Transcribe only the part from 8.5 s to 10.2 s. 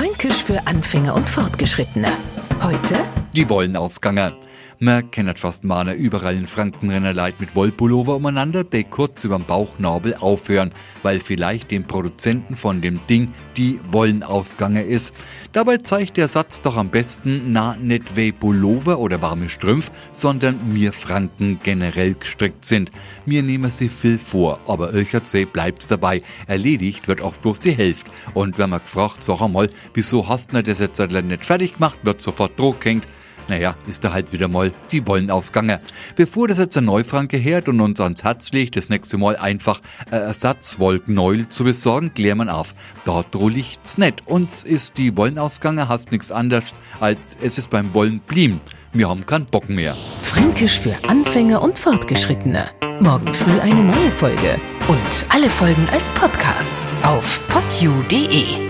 die kurz überm Bauchnabel